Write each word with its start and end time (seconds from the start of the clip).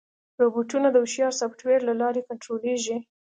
روبوټونه 0.41 0.87
د 0.91 0.95
هوښیار 1.03 1.33
سافټویر 1.39 1.79
له 1.89 1.93
لارې 2.01 2.21
کنټرولېږي. 2.29 2.97